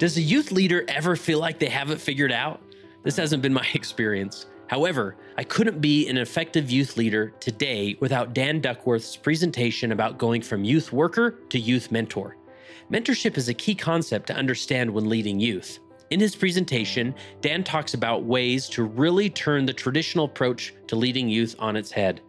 [0.00, 2.62] Does a youth leader ever feel like they have it figured out?
[3.02, 4.46] This hasn't been my experience.
[4.66, 10.40] However, I couldn't be an effective youth leader today without Dan Duckworth's presentation about going
[10.40, 12.38] from youth worker to youth mentor.
[12.90, 15.80] Mentorship is a key concept to understand when leading youth.
[16.08, 21.28] In his presentation, Dan talks about ways to really turn the traditional approach to leading
[21.28, 22.22] youth on its head.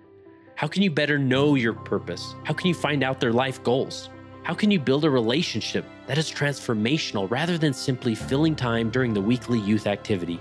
[0.56, 2.36] How can you better know your purpose?
[2.44, 4.10] How can you find out their life goals?
[4.44, 9.14] How can you build a relationship that is transformational rather than simply filling time during
[9.14, 10.40] the weekly youth activity?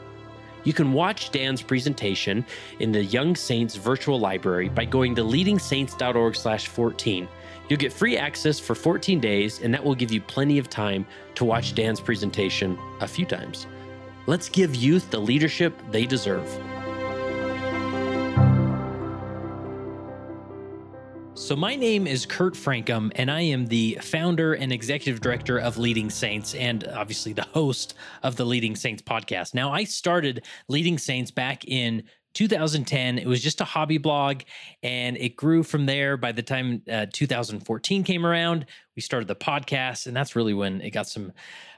[0.65, 2.47] You can watch Dan's presentation
[2.79, 7.29] in the Young Saints virtual library by going to leadingsaints.org/14.
[7.69, 11.05] You'll get free access for 14 days and that will give you plenty of time
[11.35, 13.67] to watch Dan's presentation a few times.
[14.27, 16.49] Let's give youth the leadership they deserve.
[21.51, 25.79] So, my name is Kurt Francom, and I am the founder and executive director of
[25.79, 29.53] Leading Saints, and obviously the host of the Leading Saints podcast.
[29.53, 34.43] Now, I started Leading Saints back in 2010 it was just a hobby blog
[34.85, 36.17] and it grew from there.
[36.17, 40.81] By the time uh, 2014 came around we started the podcast and that's really when
[40.81, 41.33] it got some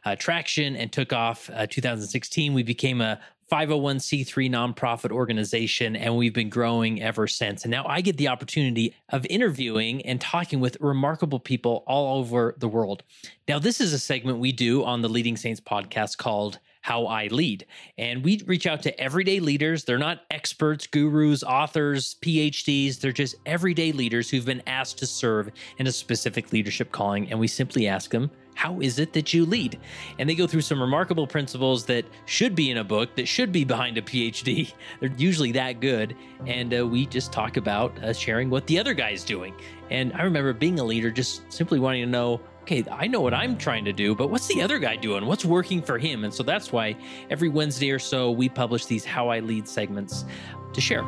[0.04, 1.48] uh, traction and took off.
[1.54, 3.18] Uh, 2016 we became a
[3.52, 7.64] 501c3 nonprofit organization, and we've been growing ever since.
[7.64, 12.54] And now I get the opportunity of interviewing and talking with remarkable people all over
[12.56, 13.02] the world.
[13.46, 17.26] Now, this is a segment we do on the Leading Saints podcast called how I
[17.26, 17.66] lead.
[17.98, 19.84] And we reach out to everyday leaders.
[19.84, 23.00] They're not experts, gurus, authors, PhDs.
[23.00, 27.30] They're just everyday leaders who've been asked to serve in a specific leadership calling.
[27.30, 29.78] And we simply ask them, how is it that you lead?
[30.18, 33.52] And they go through some remarkable principles that should be in a book, that should
[33.52, 34.72] be behind a PhD.
[35.00, 36.16] They're usually that good.
[36.46, 39.54] And uh, we just talk about uh, sharing what the other guy's doing.
[39.90, 43.34] And I remember being a leader, just simply wanting to know okay, I know what
[43.34, 45.26] I'm trying to do, but what's the other guy doing?
[45.26, 46.22] What's working for him?
[46.24, 46.96] And so that's why
[47.28, 50.24] every Wednesday or so we publish these How I Lead segments
[50.72, 51.02] to share.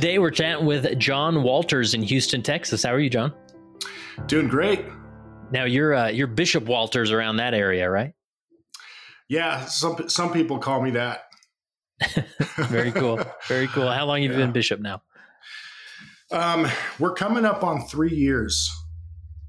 [0.00, 2.82] Today we're chatting with John Walters in Houston, Texas.
[2.82, 3.34] How are you, John?
[4.28, 4.86] Doing great.
[5.50, 8.14] Now you're uh, you're Bishop Walters around that area, right?
[9.28, 11.24] Yeah, some some people call me that.
[12.56, 13.20] Very cool.
[13.46, 13.90] Very cool.
[13.90, 14.46] How long have you yeah.
[14.46, 15.02] been bishop now?
[16.30, 16.66] Um,
[16.98, 18.70] we're coming up on three years.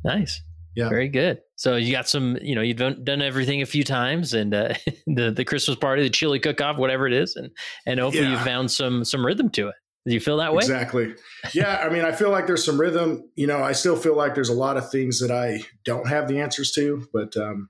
[0.03, 0.41] Nice.
[0.75, 0.89] Yeah.
[0.89, 1.39] Very good.
[1.55, 4.73] So you got some, you know, you've done, done everything a few times and uh,
[5.07, 7.51] the the Christmas party, the chili cook off, whatever it is, and
[7.85, 8.37] and hopefully yeah.
[8.37, 9.75] you found some some rhythm to it.
[10.05, 10.61] Do you feel that way?
[10.61, 11.13] Exactly.
[11.53, 11.77] Yeah.
[11.83, 13.29] I mean, I feel like there's some rhythm.
[13.35, 16.27] You know, I still feel like there's a lot of things that I don't have
[16.27, 17.69] the answers to, but um,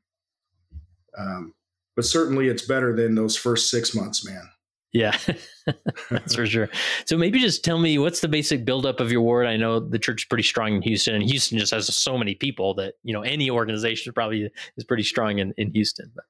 [1.17, 1.53] um,
[1.95, 4.49] but certainly it's better than those first six months, man.
[4.93, 5.17] Yeah,
[6.09, 6.69] that's for sure.
[7.05, 9.47] So maybe just tell me what's the basic buildup of your ward.
[9.47, 12.35] I know the church is pretty strong in Houston, and Houston just has so many
[12.35, 16.11] people that you know any organization probably is pretty strong in, in Houston.
[16.13, 16.25] But.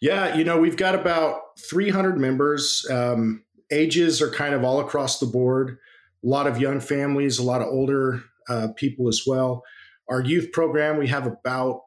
[0.00, 2.86] Yeah, you know we've got about 300 members.
[2.90, 5.78] Um, ages are kind of all across the board.
[6.24, 9.62] A lot of young families, a lot of older uh, people as well.
[10.08, 11.80] Our youth program, we have about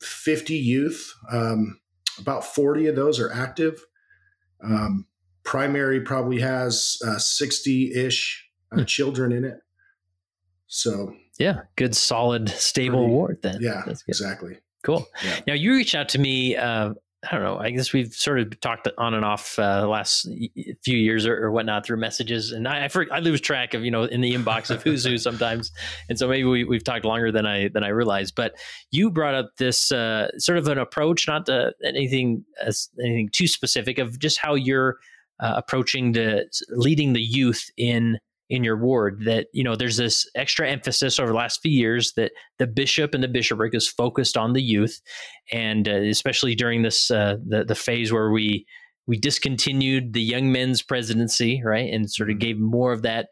[0.00, 1.14] 50 youth.
[1.30, 1.80] Um,
[2.18, 3.84] about 40 of those are active.
[4.62, 5.06] Um,
[5.44, 8.84] primary probably has 60 uh, ish uh, hmm.
[8.84, 9.60] children in it.
[10.66, 13.58] So, yeah, good, solid, stable pretty, ward then.
[13.60, 14.58] Yeah, exactly.
[14.82, 15.06] Cool.
[15.24, 15.40] Yeah.
[15.46, 16.94] Now, you reached out to me uh,
[17.30, 17.58] I don't know.
[17.58, 20.28] I guess we've sort of talked on and off uh, the last
[20.82, 23.92] few years or, or, whatnot through messages, and I I, I, lose track of you
[23.92, 25.70] know in the inbox of who's who sometimes,
[26.08, 28.34] and so maybe we, have talked longer than I than I realized.
[28.34, 28.54] But
[28.90, 33.46] you brought up this uh, sort of an approach, not to anything as anything too
[33.46, 34.98] specific, of just how you're
[35.38, 38.18] uh, approaching the leading the youth in
[38.50, 42.12] in your ward that you know there's this extra emphasis over the last few years
[42.16, 45.00] that the bishop and the bishopric is focused on the youth
[45.52, 48.66] and uh, especially during this uh, the, the phase where we
[49.06, 52.40] we discontinued the young men's presidency right and sort of mm-hmm.
[52.40, 53.28] gave more of that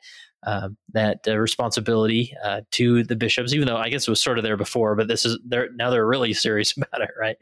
[0.47, 4.39] uh, that uh, responsibility uh, to the bishops, even though I guess it was sort
[4.39, 7.37] of there before, but this is they're now they're really serious about it, right?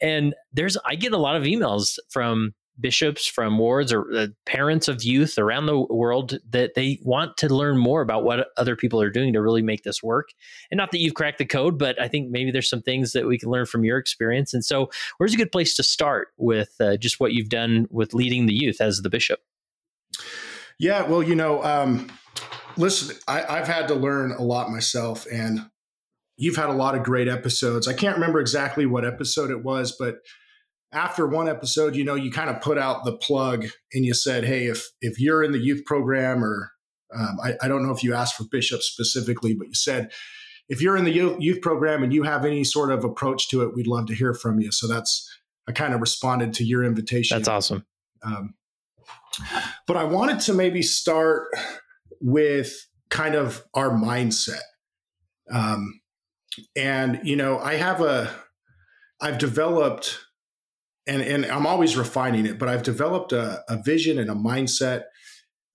[0.00, 4.88] And there's I get a lot of emails from bishops, from wards, or uh, parents
[4.88, 9.00] of youth around the world that they want to learn more about what other people
[9.00, 10.30] are doing to really make this work.
[10.70, 13.26] And not that you've cracked the code, but I think maybe there's some things that
[13.26, 14.54] we can learn from your experience.
[14.54, 18.14] And so, where's a good place to start with uh, just what you've done with
[18.14, 19.40] leading the youth as the bishop?
[20.78, 22.08] Yeah, well, you know, um,
[22.76, 25.68] listen, I, I've had to learn a lot myself, and
[26.36, 27.88] you've had a lot of great episodes.
[27.88, 30.20] I can't remember exactly what episode it was, but
[30.92, 34.44] after one episode, you know, you kind of put out the plug and you said,
[34.44, 36.72] "Hey, if if you're in the youth program, or
[37.14, 40.10] um, I, I, don't know if you asked for bishops specifically, but you said
[40.68, 43.62] if you're in the youth, youth program and you have any sort of approach to
[43.62, 45.28] it, we'd love to hear from you." So that's
[45.68, 47.36] I kind of responded to your invitation.
[47.36, 47.84] That's awesome.
[48.22, 48.54] Um,
[49.86, 51.48] but I wanted to maybe start
[52.20, 54.62] with kind of our mindset.
[55.50, 56.00] Um,
[56.74, 58.30] and you know, I have a,
[59.20, 60.18] I've developed,
[61.08, 65.04] and and I'm always refining it, but I've developed a, a vision and a mindset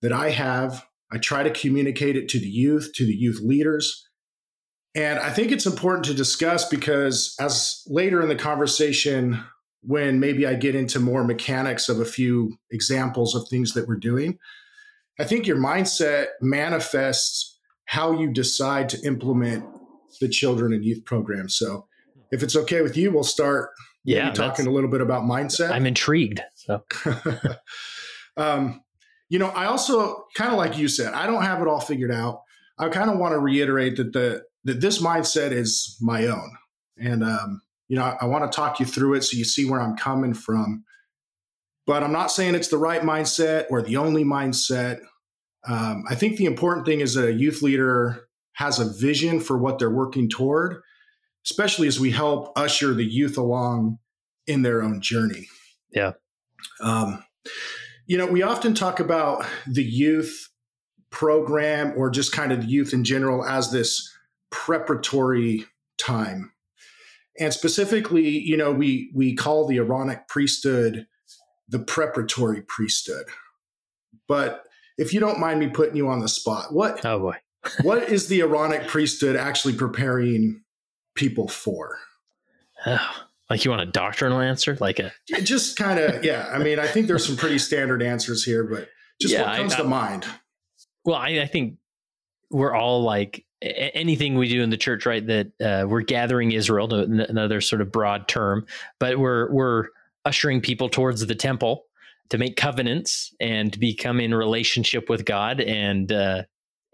[0.00, 0.86] that I have.
[1.12, 4.08] I try to communicate it to the youth, to the youth leaders.
[4.94, 9.42] And I think it's important to discuss because as later in the conversation,
[9.82, 13.96] when maybe I get into more mechanics of a few examples of things that we're
[13.96, 14.38] doing,
[15.18, 19.64] I think your mindset manifests how you decide to implement
[20.20, 21.48] the children and youth program.
[21.48, 21.86] So
[22.30, 23.70] if it's okay with you, we'll start
[24.04, 25.70] yeah, talking a little bit about mindset.
[25.70, 26.40] I'm intrigued.
[26.54, 26.84] So
[28.36, 28.82] um,
[29.28, 32.12] you know, I also kind of like you said, I don't have it all figured
[32.12, 32.42] out.
[32.78, 36.56] I kind of want to reiterate that the that this mindset is my own.
[36.98, 39.68] And um, you know, I, I want to talk you through it so you see
[39.68, 40.84] where I'm coming from.
[41.86, 45.00] But I'm not saying it's the right mindset or the only mindset.
[45.68, 49.58] Um, I think the important thing is that a youth leader has a vision for
[49.58, 50.80] what they're working toward,
[51.44, 53.98] especially as we help usher the youth along
[54.46, 55.48] in their own journey.
[55.92, 56.12] Yeah.
[56.80, 57.24] Um,
[58.06, 60.50] you know, we often talk about the youth
[61.10, 64.10] program or just kind of the youth in general as this
[64.50, 65.64] preparatory
[65.96, 66.52] time.
[67.38, 71.06] And specifically, you know, we we call the Aaronic priesthood
[71.68, 73.26] the preparatory priesthood.
[74.28, 74.64] But
[74.98, 77.36] if you don't mind me putting you on the spot, what oh boy,
[77.82, 80.62] what is the Aaronic priesthood actually preparing
[81.14, 81.98] people for?
[82.86, 83.10] Oh,
[83.50, 85.12] like you want a doctrinal answer, like a
[85.42, 86.48] just kind of yeah.
[86.52, 88.88] I mean, I think there's some pretty standard answers here, but
[89.20, 90.26] just yeah, what comes I, to mind.
[91.04, 91.76] Well, I, I think
[92.50, 95.26] we're all like anything we do in the church, right?
[95.26, 98.66] That uh, we're gathering Israel, another sort of broad term,
[98.98, 99.88] but we're we're
[100.24, 101.84] ushering people towards the temple
[102.30, 106.42] to make covenants and to become in relationship with God and uh,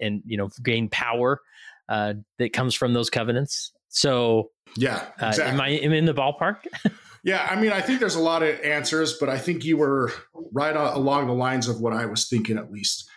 [0.01, 1.41] and you know gain power
[1.89, 3.73] uh, that comes from those covenants.
[3.91, 5.45] So yeah, exactly.
[5.45, 6.67] uh, am I am I in the ballpark?
[7.25, 10.13] yeah, I mean, I think there's a lot of answers, but I think you were
[10.53, 13.09] right along the lines of what I was thinking, at least.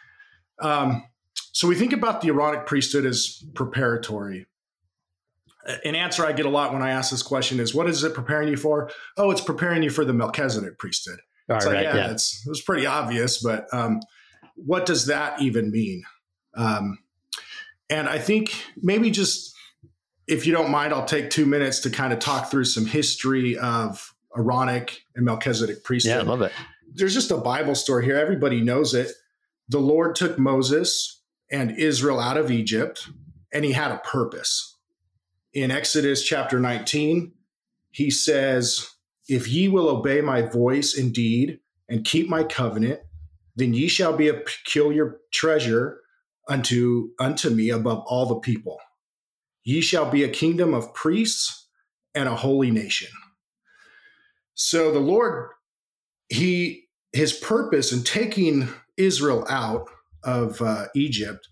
[0.60, 1.04] Um,
[1.52, 4.48] so we think about the Aaronic priesthood as preparatory.
[5.86, 8.14] An answer I get a lot when I ask this question is, "What is it
[8.14, 11.20] preparing you for?" Oh, it's preparing you for the Melchizedek priesthood.
[11.50, 12.12] All it's right, like, yeah, yeah.
[12.12, 14.02] It's, it was pretty obvious, but um,
[14.56, 16.04] what does that even mean?
[16.56, 16.98] Um,
[17.90, 19.53] and I think maybe just
[20.28, 23.58] if you don't mind, I'll take two minutes to kind of talk through some history
[23.58, 26.16] of Aaronic and Melchizedek priesthood.
[26.16, 26.52] Yeah, I love it.
[26.94, 28.18] There's just a Bible story here.
[28.18, 29.12] Everybody knows it.
[29.70, 31.22] The Lord took Moses
[31.52, 33.10] and Israel out of Egypt,
[33.52, 34.78] and he had a purpose.
[35.54, 37.34] In Exodus chapter 19,
[37.92, 38.90] he says,
[39.28, 43.01] If ye will obey my voice indeed and keep my covenant,
[43.56, 46.00] then ye shall be a peculiar treasure
[46.48, 48.80] unto unto me above all the people.
[49.63, 51.67] Ye shall be a kingdom of priests
[52.13, 53.10] and a holy nation.
[54.53, 55.50] So the Lord,
[56.29, 59.88] he his purpose in taking Israel out
[60.24, 61.48] of uh, Egypt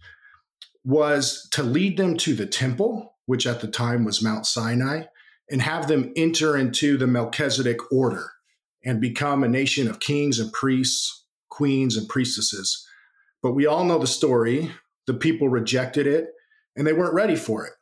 [0.83, 5.03] was to lead them to the temple, which at the time was Mount Sinai,
[5.49, 8.31] and have them enter into the Melchizedek order
[8.83, 12.87] and become a nation of kings and priests, queens and priestesses.
[13.43, 14.71] But we all know the story.
[15.05, 16.29] The people rejected it
[16.75, 17.73] and they weren't ready for it.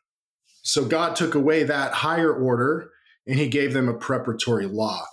[0.72, 2.92] So God took away that higher order
[3.26, 5.06] and he gave them a preparatory law.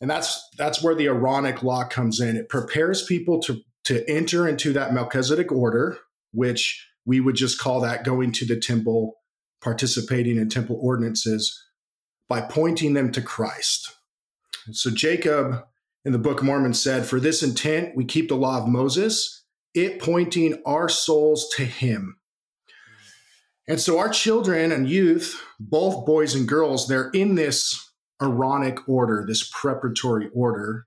[0.00, 2.36] And that's that's where the Aaronic law comes in.
[2.36, 5.98] It prepares people to to enter into that Melchizedek order,
[6.32, 9.14] which we would just call that going to the temple,
[9.62, 11.64] participating in temple ordinances
[12.28, 13.94] by pointing them to Christ.
[14.72, 15.64] So Jacob
[16.04, 19.44] in the Book of Mormon said, For this intent we keep the law of Moses,
[19.72, 22.18] it pointing our souls to him.
[23.68, 27.90] And so our children and youth, both boys and girls, they're in this
[28.22, 30.86] Aaronic order, this preparatory order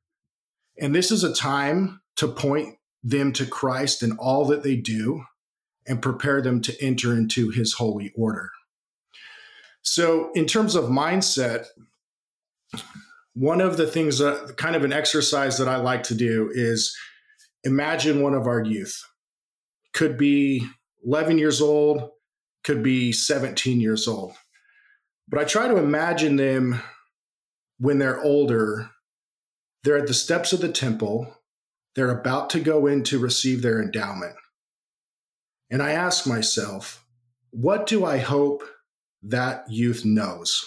[0.80, 5.24] And this is a time to point them to Christ in all that they do
[5.86, 8.50] and prepare them to enter into his holy order.
[9.82, 11.66] So, in terms of mindset,
[13.34, 16.96] one of the things that kind of an exercise that I like to do is
[17.64, 19.02] imagine one of our youth.
[19.94, 20.68] Could be
[21.06, 22.10] 11 years old,
[22.70, 24.36] could be 17 years old.
[25.28, 26.80] But I try to imagine them
[27.80, 28.92] when they're older.
[29.84, 31.34] They're at the steps of the temple,
[31.96, 34.36] they're about to go in to receive their endowment.
[35.72, 37.04] And I ask myself,
[37.50, 38.62] what do I hope
[39.24, 40.64] that youth knows?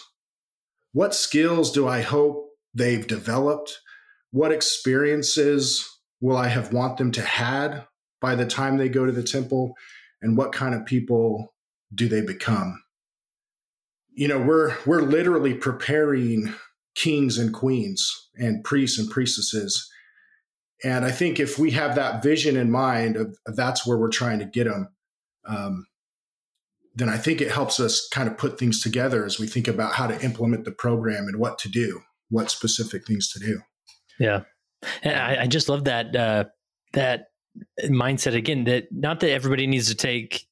[0.93, 3.79] What skills do I hope they've developed?
[4.33, 5.89] What experiences
[6.21, 7.87] will I have want them to had
[8.21, 9.77] by the time they go to the temple?
[10.21, 11.53] And what kind of people
[11.95, 12.83] do they become?
[14.15, 16.55] You know, we're we're literally preparing
[16.95, 19.89] kings and queens and priests and priestesses.
[20.85, 24.11] And I think if we have that vision in mind of, of that's where we're
[24.11, 24.89] trying to get them,
[25.47, 25.87] um,
[26.95, 29.95] then I think it helps us kind of put things together as we think about
[29.95, 33.61] how to implement the program and what to do, what specific things to do.
[34.19, 34.43] Yeah,
[35.03, 36.45] and I, I just love that uh,
[36.93, 37.29] that
[37.85, 38.65] mindset again.
[38.65, 40.47] That not that everybody needs to take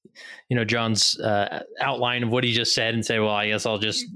[0.49, 3.67] you know John's uh, outline of what he just said and say, well, I guess
[3.67, 4.07] I'll just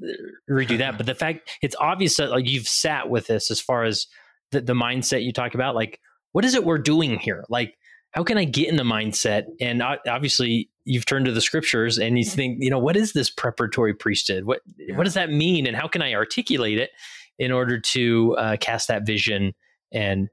[0.50, 0.96] redo that.
[0.96, 4.06] But the fact it's obvious that like you've sat with this as far as
[4.50, 6.00] the, the mindset you talk about, like
[6.32, 7.44] what is it we're doing here?
[7.48, 7.76] Like
[8.14, 9.46] how can I get in the mindset?
[9.60, 13.28] And obviously, you've turned to the scriptures and you think, you know, what is this
[13.28, 14.44] preparatory priesthood?
[14.44, 14.96] What yeah.
[14.96, 16.90] what does that mean, and how can I articulate it
[17.38, 19.52] in order to uh, cast that vision
[19.92, 20.28] and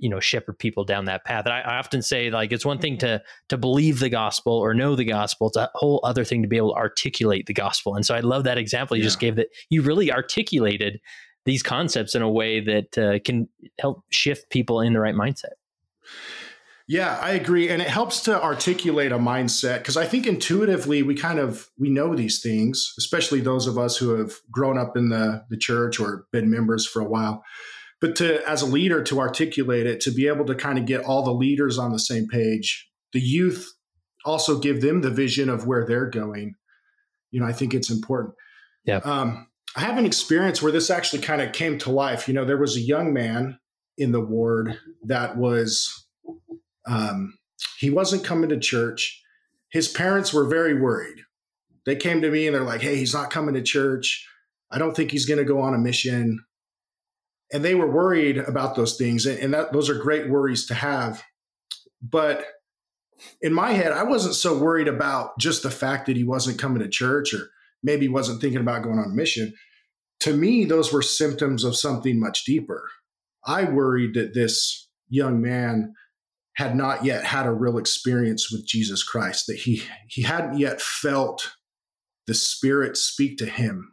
[0.00, 1.44] you know shepherd people down that path?
[1.46, 4.74] And I, I, often say, like, it's one thing to to believe the gospel or
[4.74, 7.94] know the gospel; it's a whole other thing to be able to articulate the gospel.
[7.94, 9.06] And so, I love that example you yeah.
[9.06, 9.36] just gave.
[9.36, 11.00] That you really articulated
[11.44, 13.48] these concepts in a way that uh, can
[13.78, 15.54] help shift people in the right mindset.
[16.88, 21.16] Yeah, I agree and it helps to articulate a mindset because I think intuitively we
[21.16, 25.08] kind of we know these things, especially those of us who have grown up in
[25.08, 27.42] the the church or been members for a while.
[28.00, 31.04] But to as a leader to articulate it, to be able to kind of get
[31.04, 33.72] all the leaders on the same page, the youth
[34.24, 36.54] also give them the vision of where they're going.
[37.30, 38.34] You know, I think it's important.
[38.84, 38.98] Yeah.
[38.98, 42.28] Um, I have an experience where this actually kind of came to life.
[42.28, 43.58] You know, there was a young man
[43.98, 46.06] in the ward that was
[46.86, 47.38] um,
[47.78, 49.22] he wasn't coming to church.
[49.70, 51.20] His parents were very worried.
[51.84, 54.26] They came to me and they're like, hey, he's not coming to church.
[54.70, 56.44] I don't think he's going to go on a mission.
[57.52, 59.24] And they were worried about those things.
[59.26, 61.22] And that, those are great worries to have.
[62.02, 62.44] But
[63.40, 66.82] in my head, I wasn't so worried about just the fact that he wasn't coming
[66.82, 67.48] to church or
[67.82, 69.54] maybe wasn't thinking about going on a mission.
[70.20, 72.88] To me, those were symptoms of something much deeper.
[73.44, 75.94] I worried that this young man
[76.56, 80.80] had not yet had a real experience with Jesus Christ, that he, he hadn't yet
[80.80, 81.52] felt
[82.26, 83.92] the Spirit speak to him.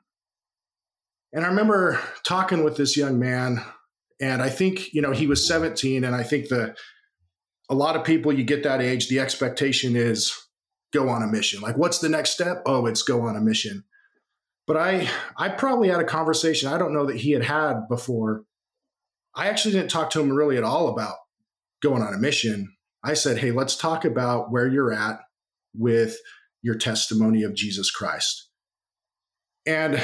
[1.33, 3.63] And I remember talking with this young man,
[4.21, 6.75] and I think, you know, he was 17, and I think the
[7.69, 10.37] a lot of people you get that age, the expectation is
[10.91, 11.61] go on a mission.
[11.61, 12.61] Like, what's the next step?
[12.65, 13.83] Oh, it's go on a mission.
[14.67, 18.43] But I I probably had a conversation I don't know that he had had before.
[19.35, 21.15] I actually didn't talk to him really at all about
[21.83, 22.73] going on a mission,
[23.03, 25.19] I said, hey, let's talk about where you're at
[25.75, 26.17] with
[26.61, 28.47] your testimony of Jesus Christ.
[29.65, 30.01] And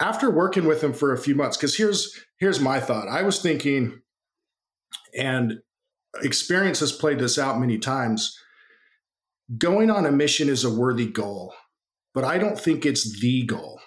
[0.00, 3.08] after working with him for a few months, because here's here's my thought.
[3.08, 4.00] I was thinking,
[5.16, 5.60] and
[6.22, 8.36] experience has played this out many times.
[9.56, 11.54] Going on a mission is a worthy goal,
[12.14, 13.80] but I don't think it's the goal.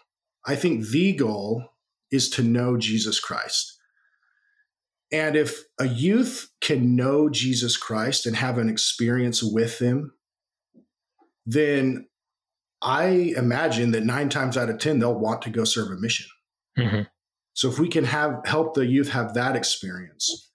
[0.46, 1.66] I think the goal
[2.12, 3.78] is to know Jesus Christ.
[5.12, 10.14] And if a youth can know Jesus Christ and have an experience with him,
[11.46, 12.08] then
[12.82, 16.28] I imagine that nine times out of 10, they'll want to go serve a mission.
[16.78, 17.02] Mm-hmm.
[17.54, 20.52] So if we can have help the youth have that experience,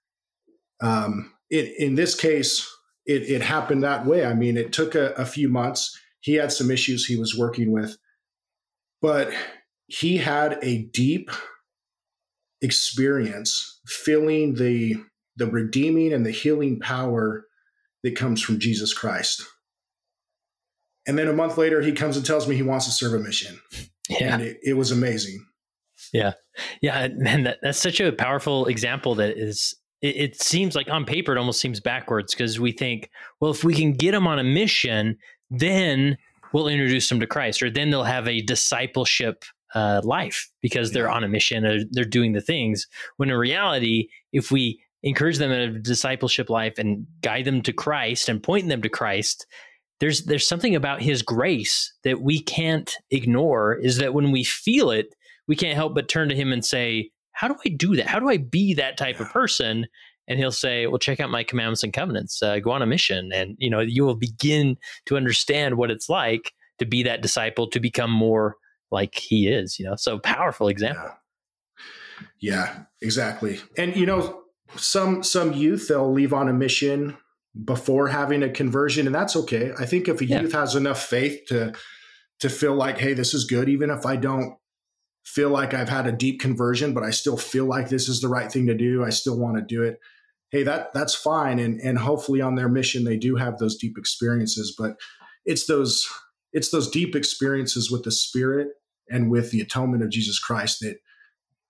[0.80, 2.68] um, it, in this case,
[3.04, 4.24] it, it, happened that way.
[4.24, 5.98] I mean, it took a, a few months.
[6.20, 7.96] He had some issues he was working with,
[9.00, 9.32] but
[9.86, 11.30] he had a deep
[12.62, 14.96] experience feeling the
[15.36, 17.44] the redeeming and the healing power
[18.02, 19.44] that comes from Jesus Christ.
[21.06, 23.18] And then a month later, he comes and tells me he wants to serve a
[23.18, 23.60] mission.
[24.08, 24.34] Yeah.
[24.34, 25.44] And it, it was amazing.
[26.12, 26.32] Yeah.
[26.82, 27.08] Yeah.
[27.12, 31.32] Man, that, that's such a powerful example that is, it, it seems like on paper,
[31.32, 33.10] it almost seems backwards because we think,
[33.40, 35.16] well, if we can get them on a mission,
[35.50, 36.18] then
[36.52, 39.44] we'll introduce them to Christ, or then they'll have a discipleship
[39.74, 42.86] uh, life because they're on a mission or they're doing the things.
[43.16, 47.72] When in reality, if we encourage them in a discipleship life and guide them to
[47.72, 49.46] Christ and point them to Christ,
[50.00, 54.90] there's there's something about his grace that we can't ignore is that when we feel
[54.90, 55.14] it,
[55.48, 58.06] we can't help but turn to him and say, How do I do that?
[58.06, 59.86] How do I be that type of person?
[60.28, 63.30] And he'll say, Well, check out my commandments and covenants, uh, go on a mission.
[63.32, 64.76] And you know, you will begin
[65.06, 68.56] to understand what it's like to be that disciple, to become more
[68.90, 69.96] like he is, you know.
[69.96, 71.04] So powerful example.
[71.04, 71.14] Yeah.
[72.40, 73.60] Yeah, exactly.
[73.76, 74.42] And you know,
[74.76, 77.16] some some youth they'll leave on a mission
[77.64, 79.72] before having a conversion and that's okay.
[79.78, 80.42] I think if a yeah.
[80.42, 81.72] youth has enough faith to
[82.40, 84.56] to feel like hey, this is good even if I don't
[85.24, 88.28] feel like I've had a deep conversion but I still feel like this is the
[88.28, 89.98] right thing to do, I still want to do it.
[90.50, 93.96] Hey, that that's fine and and hopefully on their mission they do have those deep
[93.96, 94.96] experiences, but
[95.44, 96.06] it's those
[96.52, 98.68] it's those deep experiences with the spirit
[99.10, 100.98] and with the atonement of Jesus Christ that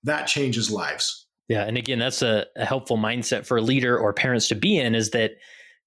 [0.05, 1.27] that changes lives.
[1.49, 1.65] Yeah.
[1.65, 4.95] And again, that's a, a, helpful mindset for a leader or parents to be in
[4.95, 5.33] is that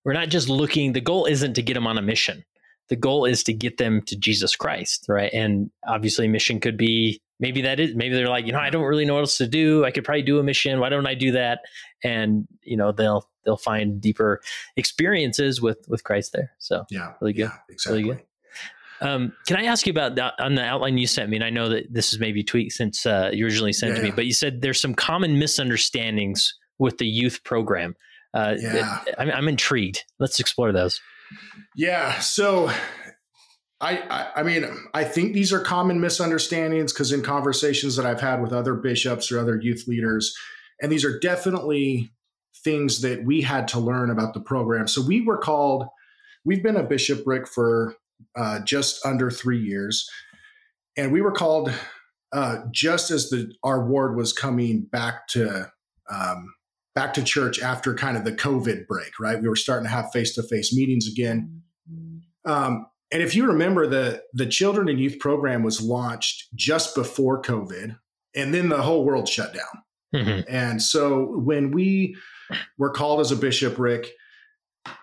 [0.05, 2.43] we're not just looking, the goal isn't to get them on a mission.
[2.89, 5.31] The goal is to get them to Jesus Christ, right?
[5.31, 8.83] And obviously, mission could be maybe that is maybe they're like, you know, I don't
[8.83, 9.85] really know what else to do.
[9.85, 10.79] I could probably do a mission.
[10.79, 11.59] Why don't I do that?
[12.03, 14.41] And you know, they'll they'll find deeper
[14.75, 16.51] experiences with with Christ there.
[16.57, 18.03] So yeah, really good, yeah, exactly.
[18.03, 18.25] Really good.
[19.01, 21.37] Um, can I ask you about that on the outline you sent me?
[21.37, 24.03] And I know that this is maybe tweaked since uh, you originally sent yeah, to
[24.03, 27.95] me, but you said there's some common misunderstandings with the youth program.
[28.33, 28.99] Uh, yeah.
[29.17, 30.03] I'm, I'm intrigued.
[30.19, 31.01] Let's explore those.
[31.75, 32.19] Yeah.
[32.19, 32.69] So
[33.81, 38.21] I, I, I mean, I think these are common misunderstandings because in conversations that I've
[38.21, 40.35] had with other bishops or other youth leaders,
[40.81, 42.11] and these are definitely
[42.63, 44.87] things that we had to learn about the program.
[44.87, 45.85] So we were called,
[46.43, 47.95] we've been a bishopric for
[48.35, 50.09] uh, just under three years.
[50.97, 51.71] And we were called
[52.33, 55.71] uh, just as the our ward was coming back to
[56.11, 56.53] um,
[56.95, 59.41] back to church after kind of the COVID break, right?
[59.41, 61.61] We were starting to have face to face meetings again.
[62.45, 67.41] Um, and if you remember, the the children and youth program was launched just before
[67.41, 67.97] COVID,
[68.35, 69.83] and then the whole world shut down.
[70.15, 70.41] Mm-hmm.
[70.47, 72.15] And so when we
[72.77, 74.11] were called as a bishopric,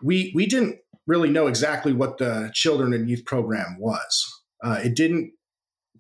[0.03, 4.43] we we didn't really know exactly what the children and youth program was.
[4.63, 5.33] Uh, it didn't,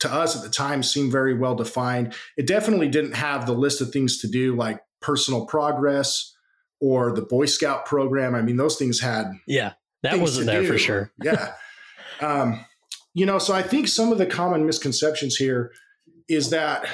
[0.00, 2.14] to us at the time, seem very well defined.
[2.36, 6.34] It definitely didn't have the list of things to do like personal progress
[6.80, 8.34] or the Boy Scout program.
[8.34, 10.68] I mean, those things had yeah, that wasn't there do.
[10.68, 11.12] for sure.
[11.22, 11.52] yeah,
[12.20, 12.64] um,
[13.14, 15.72] you know, so I think some of the common misconceptions here
[16.28, 16.86] is that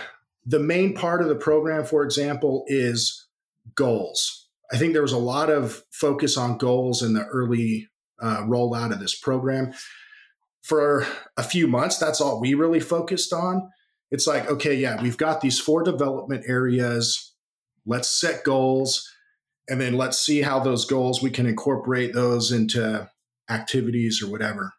[0.44, 3.26] the main part of the program, for example, is
[3.74, 4.48] goals.
[4.72, 7.88] I think there was a lot of focus on goals in the early
[8.20, 9.72] uh, rollout of this program.
[10.62, 13.68] For a few months, that's all we really focused on.
[14.10, 17.31] It's like, okay, yeah, we've got these four development areas.
[17.86, 19.10] Let's set goals
[19.68, 23.08] and then let's see how those goals we can incorporate those into
[23.48, 24.72] activities or whatever.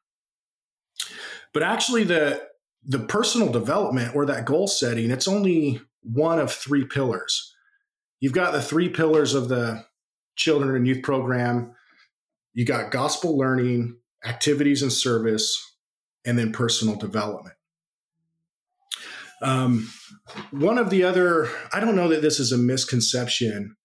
[1.53, 2.47] But actually the
[2.85, 7.55] the personal development or that goal setting, it's only one of three pillars.
[8.19, 9.85] You've got the three pillars of the
[10.35, 11.75] children and youth program
[12.53, 15.75] you got gospel learning, activities and service,
[16.23, 17.55] and then personal development.
[19.43, 19.89] Um,
[20.51, 23.75] one of the other, I don't know that this is a misconception,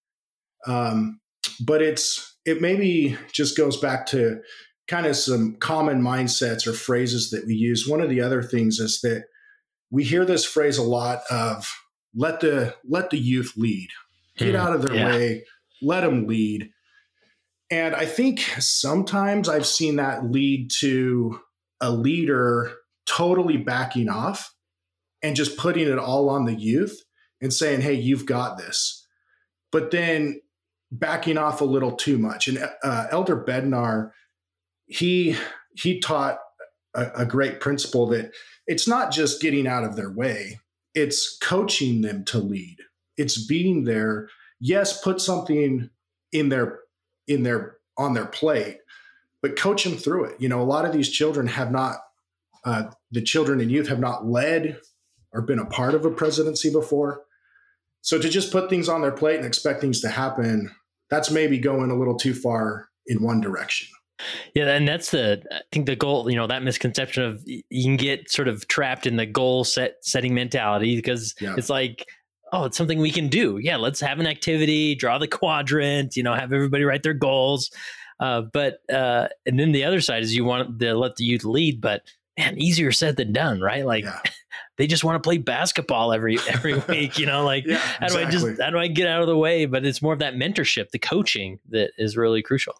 [0.65, 1.19] um,
[1.59, 4.41] but it's it maybe just goes back to
[4.87, 7.87] kind of some common mindsets or phrases that we use.
[7.87, 9.25] One of the other things is that
[9.91, 11.71] we hear this phrase a lot of
[12.15, 13.89] let the let the youth lead,
[14.37, 15.05] get mm, out of their yeah.
[15.07, 15.43] way,
[15.81, 16.71] let them lead.
[17.71, 21.39] And I think sometimes I've seen that lead to
[21.81, 22.73] a leader
[23.05, 24.53] totally backing off
[25.21, 27.03] and just putting it all on the youth
[27.41, 29.05] and saying, hey, you've got this.
[29.71, 30.41] But then
[30.91, 32.47] backing off a little too much.
[32.47, 34.11] And uh, Elder Bednar,
[34.87, 35.35] he
[35.75, 36.39] he taught
[36.93, 38.31] a, a great principle that
[38.65, 40.59] it's not just getting out of their way,
[40.95, 42.77] it's coaching them to lead.
[43.17, 44.29] It's being there.
[44.59, 45.89] Yes, put something
[46.31, 46.79] in their
[47.27, 48.77] in their on their plate,
[49.41, 50.35] but coach them through it.
[50.39, 51.97] You know, a lot of these children have not,
[52.63, 54.79] uh, the children and youth have not led
[55.33, 57.23] or been a part of a presidency before.
[58.01, 60.71] So to just put things on their plate and expect things to happen,
[61.09, 63.87] that's maybe going a little too far in one direction.
[64.53, 66.29] Yeah, and that's the I think the goal.
[66.29, 69.95] You know, that misconception of you can get sort of trapped in the goal set
[70.01, 71.55] setting mentality because yeah.
[71.57, 72.05] it's like
[72.51, 73.57] oh, it's something we can do.
[73.57, 77.69] Yeah, let's have an activity, draw the quadrant, you know, have everybody write their goals.
[78.19, 81.45] Uh, but uh, and then the other side is you want to let the youth
[81.45, 82.03] lead, but
[82.37, 83.85] man, easier said than done, right?
[83.85, 84.19] Like yeah.
[84.79, 87.19] They just want to play basketball every every week.
[87.19, 89.37] You know, like Yeah, how do I just how do I get out of the
[89.37, 89.65] way?
[89.65, 92.73] But it's more of that mentorship, the coaching that is really crucial.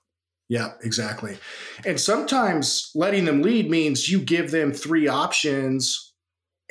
[0.48, 1.38] Yeah, exactly.
[1.86, 6.14] And sometimes letting them lead means you give them three options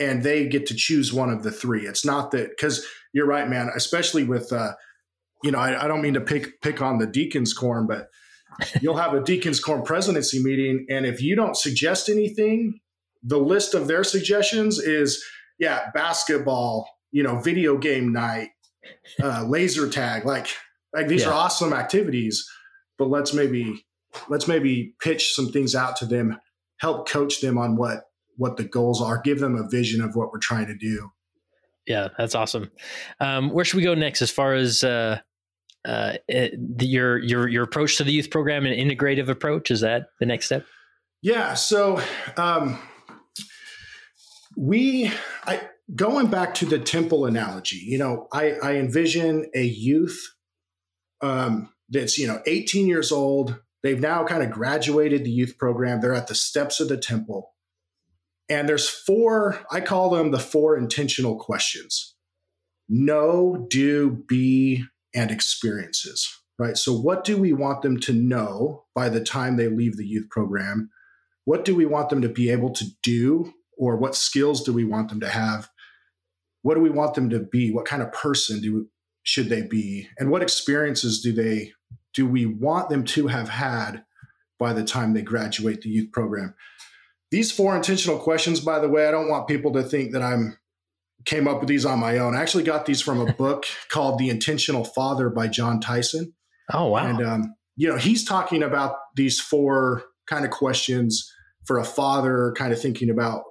[0.01, 1.87] and they get to choose one of the three.
[1.87, 4.73] It's not that because you're right, man, especially with uh,
[5.45, 8.09] you know, I, I don't mean to pick pick on the deacons quorum, but
[8.81, 12.81] you'll have a deacons quorum presidency meeting, and if you don't suggest anything,
[13.23, 15.25] the list of their suggestions is
[15.59, 18.51] yeah, basketball, you know, video game night,
[19.23, 20.49] uh, laser tag, like
[20.95, 21.31] like these Yeah.
[21.31, 22.47] are awesome activities
[22.99, 23.85] but let's maybe
[24.29, 26.37] let's maybe pitch some things out to them
[26.81, 28.05] help coach them on what
[28.39, 31.09] what the goals are give them a vision of what we're trying to do
[31.87, 32.71] Yeah, that's awesome.
[33.21, 35.19] Um, where should we go next as far as uh,
[35.87, 39.71] uh, the, your your your approach to the youth program and integrative approach?
[39.71, 40.65] Is that the next step?
[41.23, 42.01] yeah so
[42.37, 42.79] um
[44.59, 45.11] we
[45.47, 45.61] i
[45.95, 50.35] going back to the temple analogy you know i i envision a youth
[51.21, 53.61] um that's you know 18 years old.
[53.83, 56.01] They've now kind of graduated the youth program.
[56.01, 57.55] They're at the steps of the temple.
[58.49, 62.15] And there's four i call them the four intentional questions.
[62.89, 66.77] Know do be and experiences right?
[66.77, 70.29] So what do we want them to know by the time they leave the youth
[70.29, 70.91] program?
[71.45, 74.85] What do we want them to be able to do or what skills do we
[74.85, 75.69] want them to have?
[76.63, 77.71] What do we want them to be?
[77.71, 78.89] What kind of person do
[79.23, 80.09] should they be?
[80.19, 81.73] And what experiences do they
[82.15, 84.05] do we want them to have had
[84.59, 86.55] by the time they graduate the youth program?
[87.31, 90.57] These four intentional questions by the way i don't want people to think that i'm
[91.25, 92.35] came up with these on my own.
[92.35, 96.33] I actually got these from a book called the intentional father by jon tyson.
[96.73, 97.07] Oh wow!
[97.07, 101.33] and um, you know, he's talking about these four kind of questions
[101.65, 103.43] for a father, kind of thinking about,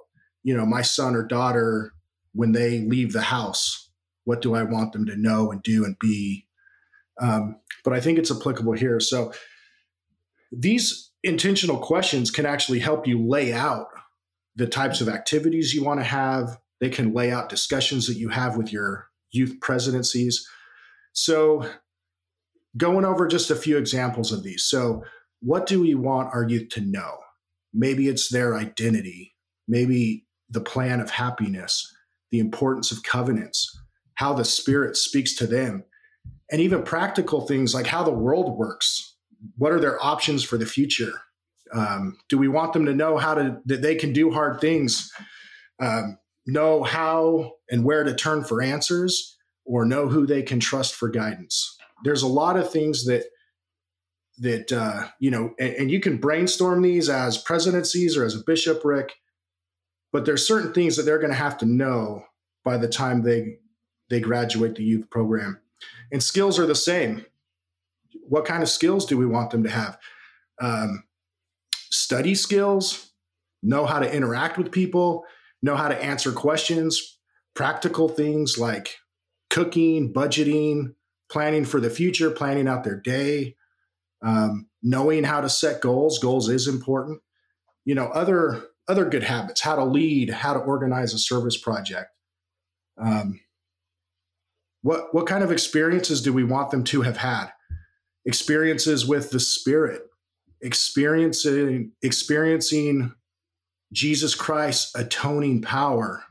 [0.48, 1.92] you know, my son or daughter
[2.32, 3.90] when they leave the house.
[4.24, 6.46] What do I want them to know and do and be?
[7.20, 8.98] Um, but I think it's applicable here.
[8.98, 9.34] So
[10.50, 13.88] these intentional questions can actually help you lay out
[14.56, 16.56] the types of activities you want to have.
[16.80, 20.48] They can lay out discussions that you have with your youth presidencies.
[21.12, 21.68] So
[22.74, 24.64] going over just a few examples of these.
[24.64, 25.04] So,
[25.40, 27.18] what do we want our youth to know?
[27.74, 29.34] Maybe it's their identity,
[29.68, 31.94] maybe the plan of happiness,
[32.30, 33.78] the importance of covenants,
[34.14, 35.84] how the Spirit speaks to them,
[36.50, 39.16] and even practical things like how the world works.
[39.56, 41.12] What are their options for the future?
[41.72, 45.12] Um, do we want them to know how to that they can do hard things,
[45.80, 50.94] um, know how and where to turn for answers, or know who they can trust
[50.94, 51.78] for guidance?
[52.04, 53.24] there's a lot of things that
[54.38, 58.44] that uh, you know and, and, you can brainstorm these as presidencies or as a
[58.46, 59.14] bishopric
[60.12, 62.24] but there's certain things that they're going to have to know
[62.64, 63.58] by the time they
[64.10, 65.60] they graduate the youth program
[66.12, 67.24] and skills are the same
[68.28, 69.98] what kind of skills do we want them to have
[70.60, 71.04] um,
[71.72, 73.10] study skills
[73.62, 75.24] know how to interact with people
[75.62, 77.18] know how to answer questions
[77.54, 78.96] practical things like
[79.50, 80.94] cooking budgeting
[81.28, 83.56] planning for the future, planning out their day,
[84.22, 86.18] um, knowing how to set goals.
[86.18, 87.20] Goals is important.
[87.84, 92.10] You know, other other good habits: how to lead, how to organize a service project.
[92.96, 93.40] Um,
[94.82, 97.50] what what kind of experiences do we want them to have had?
[98.24, 100.02] Experiences with the Spirit,
[100.60, 103.12] experiencing experiencing
[103.92, 106.24] Jesus Christ's atoning power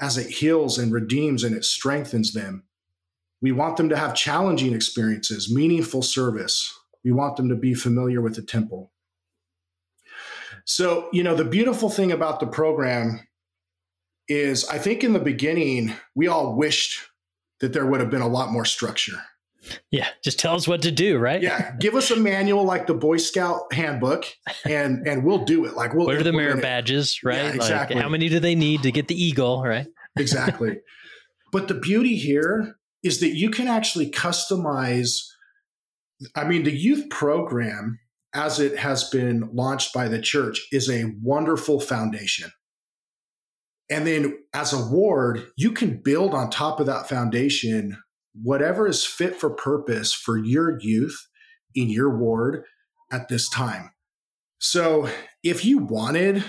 [0.00, 2.64] as it heals and redeems and it strengthens them
[3.42, 6.78] we want them to have challenging experiences, meaningful service.
[7.04, 8.92] We want them to be familiar with the temple.
[10.70, 13.26] So, you know, the beautiful thing about the program
[14.28, 17.00] is I think in the beginning, we all wished
[17.58, 19.20] that there would have been a lot more structure.
[19.90, 21.42] Yeah, just tell us what to do, right?
[21.42, 24.26] Yeah, give us a manual like the Boy Scout handbook,
[24.64, 25.74] and and we'll do it.
[25.74, 26.06] Like we'll.
[26.06, 26.62] What are the merit it.
[26.62, 27.46] badges, right?
[27.46, 27.96] Yeah, exactly.
[27.96, 29.88] Like how many do they need to get the eagle, right?
[30.16, 30.78] exactly.
[31.52, 35.24] But the beauty here is that you can actually customize.
[36.36, 37.98] I mean, the youth program,
[38.34, 42.50] as it has been launched by the church, is a wonderful foundation.
[43.88, 47.98] And then as a ward, you can build on top of that foundation
[48.32, 51.26] whatever is fit for purpose for your youth
[51.74, 52.62] in your ward
[53.10, 53.90] at this time.
[54.58, 55.08] So
[55.42, 56.44] if you wanted,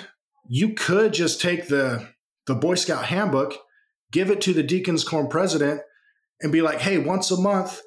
[0.47, 2.07] you could just take the
[2.47, 3.55] the Boy Scout handbook,
[4.11, 5.81] give it to the Deacons Quorum president,
[6.41, 7.81] and be like, hey, once a month,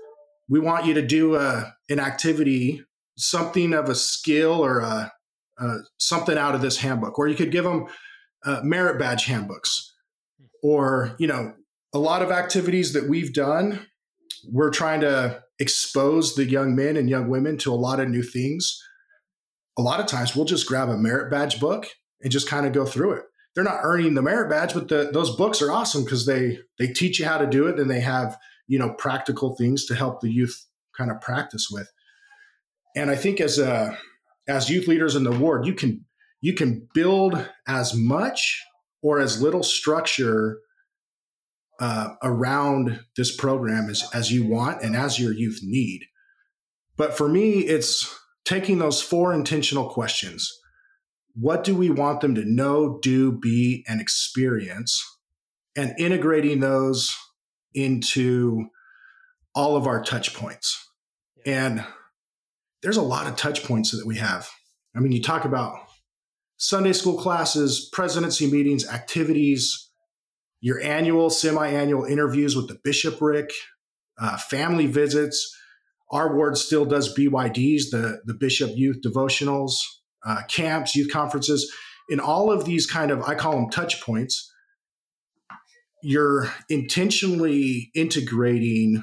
[0.48, 2.82] we want you to do a, an activity,
[3.16, 5.12] something of a skill or a,
[5.58, 7.18] a, something out of this handbook.
[7.18, 7.86] Or you could give them
[8.44, 9.92] uh, merit badge handbooks.
[10.62, 11.54] or you know
[11.94, 13.86] a lot of activities that we've done
[14.50, 18.22] we're trying to expose the young men and young women to a lot of new
[18.22, 18.82] things
[19.78, 21.86] a lot of times we'll just grab a merit badge book
[22.22, 23.24] and just kind of go through it
[23.54, 26.88] they're not earning the merit badge but the, those books are awesome because they they
[26.88, 30.20] teach you how to do it and they have you know practical things to help
[30.20, 31.90] the youth kind of practice with
[32.94, 33.96] and i think as a
[34.46, 36.04] as youth leaders in the ward you can
[36.40, 38.62] you can build as much
[39.02, 40.58] or as little structure
[41.80, 46.02] uh, around this program as, as you want and as your youth need.
[46.96, 50.50] But for me, it's taking those four intentional questions.
[51.34, 55.02] What do we want them to know, do, be, and experience?
[55.74, 57.12] And integrating those
[57.74, 58.66] into
[59.54, 60.88] all of our touch points.
[61.44, 61.84] And
[62.84, 64.48] there's a lot of touch points that we have.
[64.94, 65.78] I mean, you talk about
[66.58, 69.90] Sunday school classes, presidency meetings, activities,
[70.60, 73.50] your annual, semi annual interviews with the bishopric,
[74.18, 75.56] uh, family visits.
[76.10, 79.76] Our ward still does BYDs, the, the Bishop Youth Devotionals,
[80.24, 81.72] uh, camps, youth conferences.
[82.10, 84.52] In all of these kind of, I call them touch points,
[86.02, 89.02] you're intentionally integrating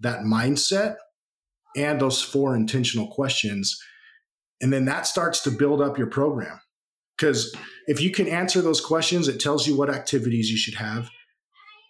[0.00, 0.96] that mindset
[1.76, 3.80] and those four intentional questions.
[4.60, 6.60] And then that starts to build up your program.
[7.16, 7.54] Because
[7.86, 11.10] if you can answer those questions, it tells you what activities you should have.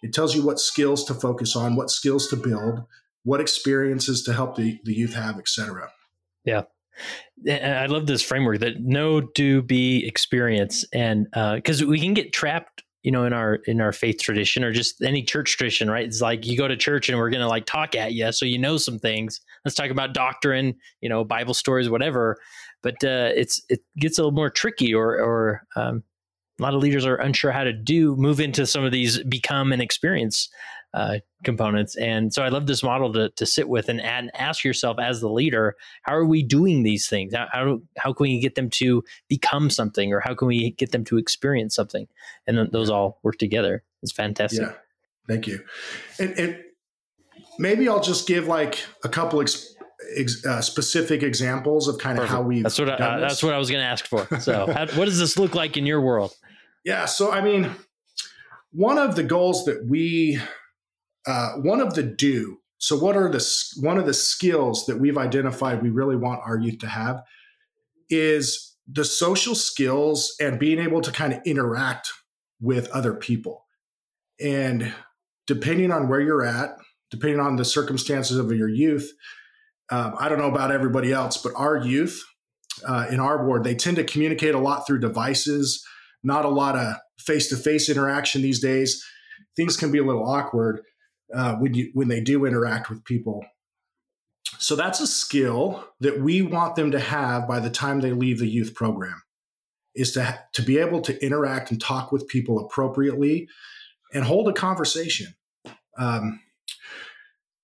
[0.03, 2.83] It tells you what skills to focus on, what skills to build,
[3.23, 5.89] what experiences to help the, the youth have, etc.
[6.43, 6.63] Yeah.
[7.49, 10.85] I love this framework that know do, be, experience.
[10.93, 14.63] And because uh, we can get trapped you know in our in our faith tradition
[14.63, 16.05] or just any church tradition right?
[16.05, 18.57] It's like you go to church and we're gonna like talk at you so you
[18.57, 19.39] know some things.
[19.63, 22.37] Let's talk about doctrine you know bible stories whatever.
[22.81, 26.03] But uh, it's it gets a little more tricky or or um,
[26.59, 29.71] a lot of leaders are unsure how to do move into some of these become
[29.71, 30.49] and experience
[30.95, 31.95] uh, components.
[31.97, 35.19] And so i love this model to, to sit with and, and ask yourself as
[35.19, 37.35] the leader how are we doing these things?
[37.35, 40.91] How, how, how can we get them to become something or how can we get
[40.91, 42.07] them to experience something?
[42.47, 43.83] And those all work together.
[44.01, 44.61] It's fantastic.
[44.61, 44.73] Yeah.
[45.27, 45.59] Thank you.
[46.19, 46.57] And, and
[47.57, 49.75] maybe i'll just give like a couple ex-
[50.17, 53.53] ex, uh, specific examples of kind of how we that's what I, uh, that's what
[53.53, 54.27] I was going to ask for.
[54.39, 56.33] So, how, what does this look like in your world?
[56.83, 57.71] Yeah, so I mean,
[58.71, 60.39] one of the goals that we,
[61.27, 62.57] uh, one of the do.
[62.77, 63.45] So, what are the
[63.77, 67.21] one of the skills that we've identified we really want our youth to have
[68.09, 72.09] is the social skills and being able to kind of interact
[72.61, 73.65] with other people.
[74.39, 74.93] And
[75.47, 76.77] depending on where you're at,
[77.09, 79.11] depending on the circumstances of your youth,
[79.91, 82.23] um, I don't know about everybody else, but our youth
[82.87, 85.83] uh, in our ward, they tend to communicate a lot through devices,
[86.23, 89.03] not a lot of face to face interaction these days.
[89.55, 90.81] Things can be a little awkward
[91.33, 93.45] uh, when, you, when they do interact with people.
[94.59, 98.39] So that's a skill that we want them to have by the time they leave
[98.39, 99.21] the youth program
[99.95, 103.47] is to, to be able to interact and talk with people appropriately
[104.13, 105.35] and hold a conversation.
[105.97, 106.41] Um,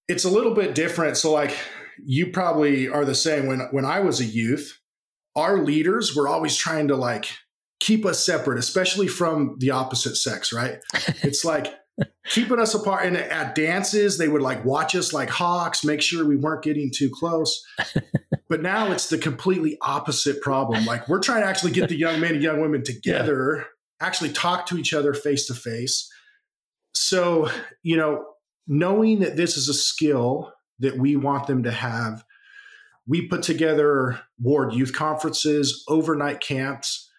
[0.08, 1.18] it's a little bit different.
[1.18, 1.56] So like
[2.04, 3.48] you probably are the same.
[3.48, 4.80] When when I was a youth,
[5.36, 7.28] our leaders were always trying to like
[7.80, 10.80] keep us separate, especially from the opposite sex, right?
[11.24, 11.74] it's like
[12.30, 13.06] keeping us apart.
[13.06, 16.92] And at dances, they would like watch us like hawks, make sure we weren't getting
[16.94, 17.64] too close.
[18.50, 20.86] but now it's the completely opposite problem.
[20.86, 24.06] Like we're trying to actually get the young men and young women together, yeah.
[24.08, 26.10] actually talk to each other face to face.
[26.94, 27.50] So,
[27.84, 28.26] you know,
[28.68, 32.24] knowing that this is a skill that we want them to have.
[33.08, 37.10] We put together ward youth conferences, overnight camps,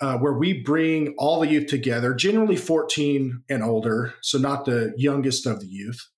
[0.00, 4.94] uh, where we bring all the youth together, generally 14 and older, so not the
[4.96, 6.08] youngest of the youth,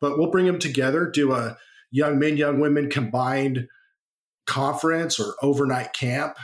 [0.00, 1.56] but we'll bring them together, do a
[1.90, 3.66] young men, young women combined
[4.46, 6.36] conference or overnight camp,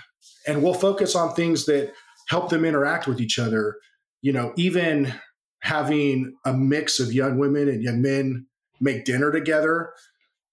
[0.46, 1.92] and we'll focus on things that
[2.28, 3.76] help them interact with each other.
[4.22, 5.12] You know, even
[5.60, 8.46] having a mix of young women and young men
[8.80, 9.92] make dinner together.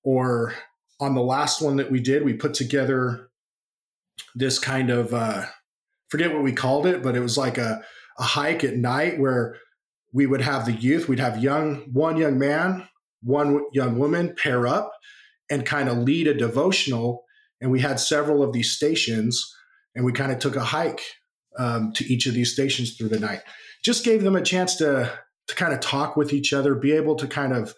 [0.03, 0.53] Or
[0.99, 3.29] on the last one that we did, we put together
[4.35, 5.45] this kind of uh,
[6.09, 7.81] forget what we called it, but it was like a,
[8.17, 9.57] a hike at night where
[10.11, 12.87] we would have the youth, we'd have young one young man,
[13.21, 14.91] one young woman pair up
[15.49, 17.23] and kind of lead a devotional.
[17.61, 19.53] And we had several of these stations,
[19.95, 21.01] and we kind of took a hike
[21.57, 23.41] um, to each of these stations through the night.
[23.83, 25.11] Just gave them a chance to
[25.47, 27.73] to kind of talk with each other, be able to kind of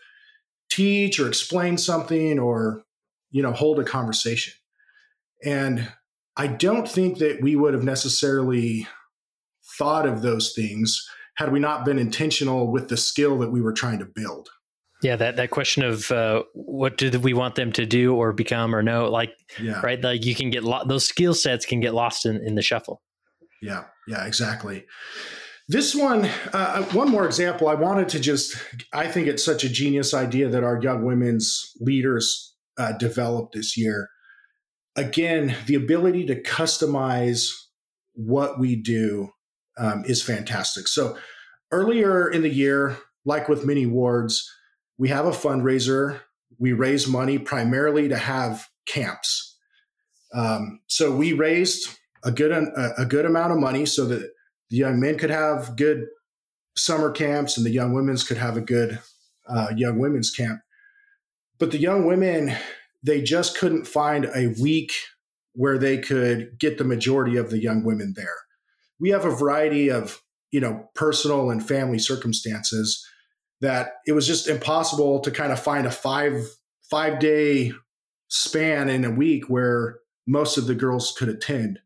[0.69, 2.83] teach or explain something or
[3.31, 4.53] you know hold a conversation
[5.43, 5.87] and
[6.41, 8.88] i don't think that we would have necessarily
[9.77, 13.73] thought of those things had we not been intentional with the skill that we were
[13.73, 14.49] trying to build.
[15.01, 18.75] Yeah, that that question of uh, what do we want them to do or become
[18.75, 19.82] or know, like yeah.
[19.82, 22.62] right, like you can get lo- those skill sets can get lost in, in the
[22.62, 23.01] shuffle.
[23.63, 24.86] Yeah, yeah, exactly.
[25.67, 27.67] This one, uh, one more example.
[27.67, 28.58] I wanted to just,
[28.93, 33.77] I think it's such a genius idea that our young women's leaders uh, developed this
[33.77, 34.10] year.
[34.95, 37.49] Again, the ability to customize
[38.13, 39.32] what we do
[39.77, 40.88] um, is fantastic.
[40.88, 41.17] So
[41.71, 44.49] earlier in the year, like with many wards,
[44.97, 46.19] we have a fundraiser.
[46.60, 49.58] We raise money primarily to have camps.
[50.34, 54.21] Um, so we raised a good a, good amount of money so that
[54.69, 56.06] the young men could have good
[56.75, 58.99] summer camps and the young women's could have a good
[59.47, 60.62] uh, young women's camp.
[61.60, 62.56] But the young women,
[63.03, 64.93] they just couldn't find a week
[65.53, 68.37] where they could get the majority of the young women there.
[68.99, 73.05] We have a variety of, you know, personal and family circumstances
[73.59, 76.45] that it was just impossible to kind of find a five
[76.89, 77.73] five day
[78.27, 81.79] span in a week where most of the girls could attend.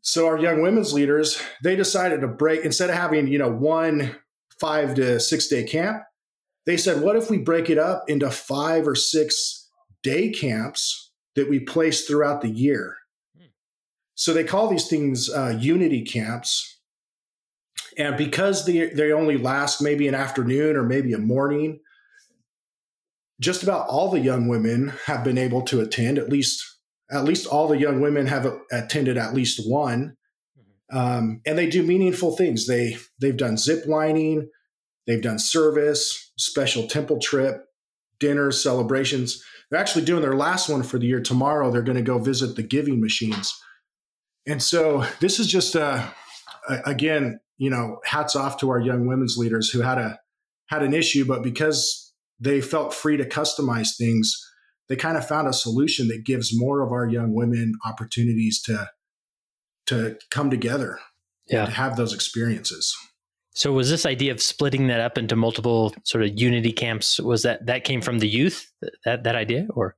[0.00, 4.16] So our young women's leaders, they decided to break instead of having, you know, one
[4.60, 6.02] 5 to 6 day camp,
[6.64, 9.65] they said, what if we break it up into 5 or 6
[10.06, 12.96] day camps that we place throughout the year?
[13.36, 13.46] Hmm.
[14.14, 16.76] So they call these things uh, unity camps
[17.96, 21.80] and because they, they only last maybe an afternoon or maybe a morning,
[23.40, 26.18] just about all the young women have been able to attend.
[26.18, 26.62] At least,
[27.10, 30.16] at least all the young women have attended at least one,
[30.58, 30.96] mm-hmm.
[30.96, 32.66] um, and they do meaningful things.
[32.66, 34.48] They they've done zip lining,
[35.06, 37.64] they've done service, special temple trip,
[38.18, 39.42] dinners, celebrations.
[39.70, 41.70] They're actually doing their last one for the year tomorrow.
[41.70, 43.58] They're going to go visit the giving machines,
[44.46, 46.12] and so this is just a,
[46.68, 50.18] a again you know, hats off to our young women's leaders who had a
[50.66, 54.36] had an issue, but because they felt free to customize things,
[54.88, 58.90] they kind of found a solution that gives more of our young women opportunities to
[59.86, 60.98] to come together
[61.48, 61.64] yeah.
[61.64, 62.94] to have those experiences.
[63.56, 67.42] So was this idea of splitting that up into multiple sort of unity camps was
[67.42, 68.70] that that came from the youth
[69.04, 69.96] that that idea or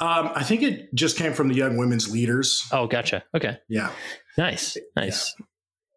[0.00, 2.66] um, I think it just came from the young women's leaders.
[2.70, 3.24] Oh, gotcha.
[3.34, 3.58] Okay.
[3.68, 3.90] Yeah.
[4.36, 4.76] Nice.
[4.94, 5.34] Nice.
[5.36, 5.44] Yeah.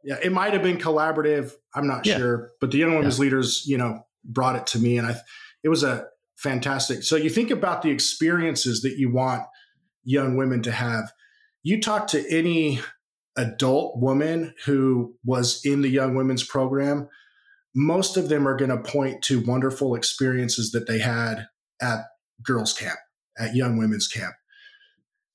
[0.03, 1.53] Yeah, it might have been collaborative.
[1.75, 2.17] I'm not yeah.
[2.17, 3.21] sure, but the young women's yeah.
[3.21, 5.15] leaders, you know, brought it to me, and I,
[5.63, 7.03] it was a fantastic.
[7.03, 9.43] So you think about the experiences that you want
[10.03, 11.11] young women to have.
[11.61, 12.79] You talk to any
[13.37, 17.07] adult woman who was in the young women's program,
[17.73, 21.47] most of them are going to point to wonderful experiences that they had
[21.81, 21.99] at
[22.43, 22.99] girls' camp,
[23.37, 24.33] at young women's camp.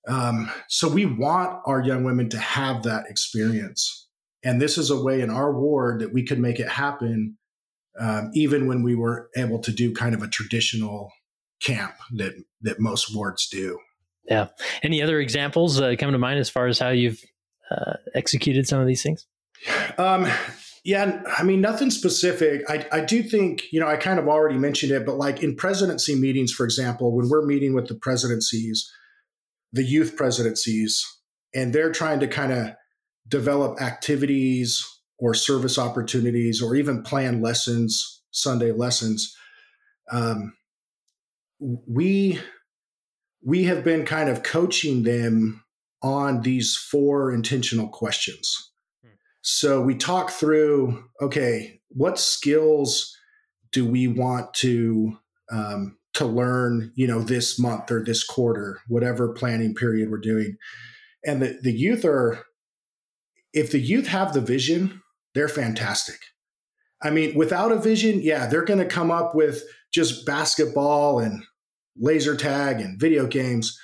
[0.07, 4.07] Um, so we want our young women to have that experience.
[4.45, 7.39] And this is a way in our ward that we could make it happen,
[7.99, 11.11] um, even when we were able to do kind of a traditional
[11.61, 13.79] camp that that most wards do.
[14.29, 14.49] Yeah.
[14.83, 17.25] Any other examples uh, come to mind as far as how you've
[17.71, 19.27] uh, executed some of these things?
[19.99, 20.27] Um,
[20.85, 22.63] yeah, I mean, nothing specific.
[22.69, 25.57] I, I do think, you know, I kind of already mentioned it, but like in
[25.57, 28.89] presidency meetings, for example, when we're meeting with the presidencies,
[29.73, 31.05] the youth presidencies,
[31.55, 32.69] and they're trying to kind of
[33.27, 34.87] develop activities
[35.19, 39.35] or service opportunities or even plan lessons, Sunday lessons.
[40.13, 40.55] Um,
[41.59, 42.39] we
[43.43, 45.65] we have been kind of coaching them
[46.03, 48.73] on these four intentional questions.
[49.03, 49.11] Hmm.
[49.43, 53.17] So we talk through, okay, what skills
[53.73, 55.19] do we want to
[55.53, 60.57] um, to learn, you know, this month or this quarter, whatever planning period we're doing,
[61.25, 62.45] and the the youth are
[63.53, 65.03] if the youth have the vision,
[65.35, 66.19] they're fantastic.
[67.03, 71.43] I mean, without a vision, yeah, they're going to come up with just basketball and
[71.97, 73.79] laser tag and video games.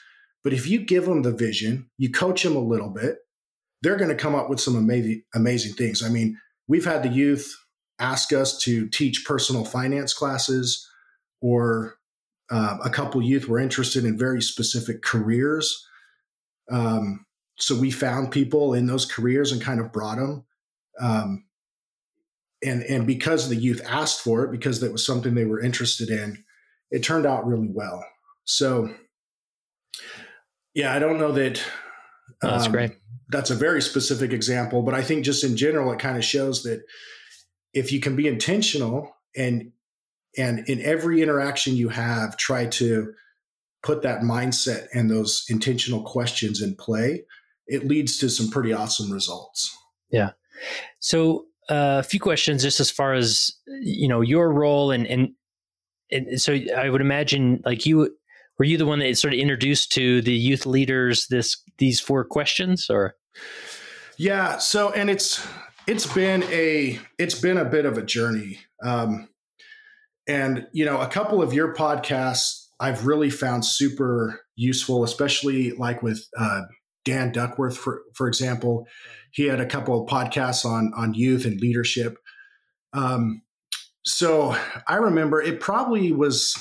[0.44, 3.18] But if you give them the vision, you coach them a little bit,
[3.82, 6.02] they're going to come up with some amazing, amazing things.
[6.02, 7.52] I mean, we've had the youth
[7.98, 10.88] ask us to teach personal finance classes,
[11.40, 11.96] or
[12.50, 15.86] uh, a couple youth were interested in very specific careers.
[16.70, 17.26] Um,
[17.58, 20.44] so we found people in those careers and kind of brought them.
[21.00, 21.44] Um,
[22.64, 26.10] and and because the youth asked for it, because that was something they were interested
[26.10, 26.44] in,
[26.90, 28.04] it turned out really well.
[28.44, 28.94] So,
[30.74, 31.62] yeah, I don't know that.
[32.42, 32.92] Um, that's great.
[33.28, 36.62] That's a very specific example, but I think just in general, it kind of shows
[36.64, 36.82] that
[37.72, 39.72] if you can be intentional and
[40.36, 43.12] and in every interaction you have, try to
[43.82, 47.24] put that mindset and those intentional questions in play,
[47.66, 49.76] it leads to some pretty awesome results.
[50.10, 50.30] Yeah.
[51.00, 55.30] So uh, a few questions just as far as you know your role and and
[56.10, 58.14] and so I would imagine like you
[58.58, 62.24] were you the one that sort of introduced to the youth leaders this these four
[62.24, 63.16] questions or?
[64.18, 65.46] Yeah so and it's
[65.86, 68.60] it's been a it's been a bit of a journey.
[68.82, 69.28] Um
[70.28, 76.00] and you know a couple of your podcasts i've really found super useful especially like
[76.00, 76.62] with uh
[77.04, 78.86] dan duckworth for for example.
[79.32, 82.18] He had a couple of podcasts on on youth and leadership.
[82.92, 83.42] Um
[84.04, 84.56] so
[84.88, 86.56] I remember it probably was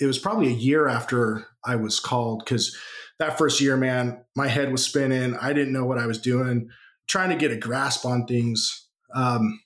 [0.00, 2.76] it was probably a year after I was called because
[3.18, 5.36] that first year, man, my head was spinning.
[5.36, 6.70] I didn't know what I was doing,
[7.06, 8.88] trying to get a grasp on things.
[9.14, 9.60] Um,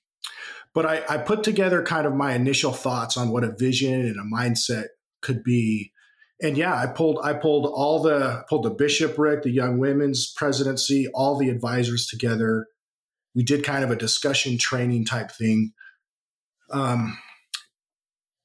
[0.75, 4.17] but I, I put together kind of my initial thoughts on what a vision and
[4.17, 4.87] a mindset
[5.23, 5.93] could be.
[6.43, 11.07] And yeah, I pulled I pulled all the pulled the bishopric, the young women's presidency,
[11.15, 12.67] all the advisors together.
[13.37, 15.73] We did kind of a discussion training type thing
[16.71, 17.17] um,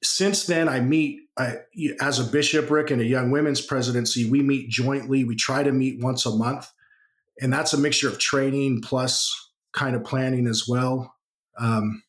[0.03, 1.21] since then, I meet
[2.01, 4.29] as a bishopric and a young women's presidency.
[4.29, 5.23] We meet jointly.
[5.23, 6.71] We try to meet once a month,
[7.41, 9.33] and that's a mixture of training plus
[9.73, 11.15] kind of planning as well.
[11.57, 12.03] Um,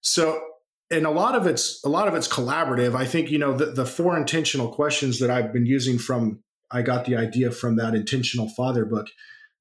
[0.00, 0.40] so,
[0.90, 2.94] and a lot of it's a lot of it's collaborative.
[2.94, 6.82] I think you know the, the four intentional questions that I've been using from I
[6.82, 9.08] got the idea from that intentional father book.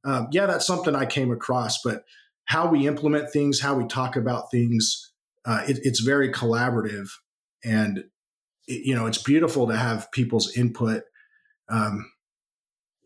[0.03, 2.03] Um, yeah, that's something I came across, but
[2.45, 5.11] how we implement things, how we talk about things,
[5.45, 7.09] uh, it, it's very collaborative
[7.68, 7.99] and
[8.68, 11.03] it, you know it's beautiful to have people's input
[11.70, 12.09] um,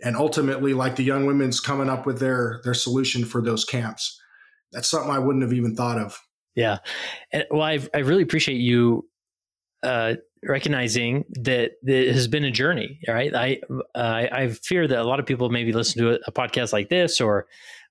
[0.03, 4.19] and ultimately like the young women's coming up with their their solution for those camps.
[4.71, 6.19] That's something i wouldn't have even thought of.
[6.55, 6.79] Yeah.
[7.31, 9.07] And well i i really appreciate you
[9.83, 13.33] uh, recognizing that it has been a journey right?
[13.33, 13.61] I
[13.95, 16.89] uh, i fear that a lot of people maybe listen to a, a podcast like
[16.89, 17.47] this or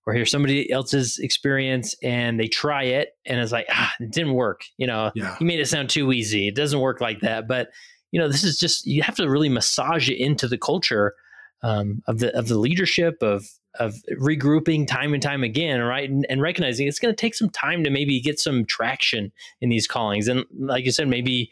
[0.07, 4.35] or hear somebody else's experience and they try it and it's like ah it didn't
[4.35, 5.11] work you know?
[5.15, 5.37] Yeah.
[5.41, 6.49] you made it sound too easy.
[6.49, 7.47] It doesn't work like that.
[7.47, 7.69] But
[8.13, 11.15] you know this is just you have to really massage it into the culture
[11.63, 13.47] um, of the of the leadership of
[13.79, 16.11] of regrouping time and time again right?
[16.11, 19.31] And, and recognizing it's going to take some time to maybe get some traction
[19.61, 20.27] in these callings.
[20.27, 21.51] And like you said maybe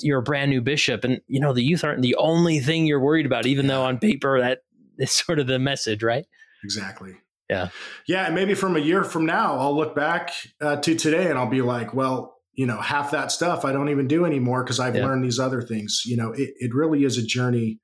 [0.00, 3.00] you're a brand new bishop and you know the youth aren't the only thing you're
[3.00, 4.60] worried about even though on paper that
[4.98, 6.26] is sort of the message right?
[6.64, 7.14] Exactly
[7.48, 7.68] yeah.
[8.06, 8.26] Yeah.
[8.26, 11.50] And maybe from a year from now, I'll look back uh, to today and I'll
[11.50, 14.96] be like, well, you know, half that stuff I don't even do anymore because I've
[14.96, 15.04] yeah.
[15.04, 16.02] learned these other things.
[16.06, 17.80] You know, it, it really is a journey.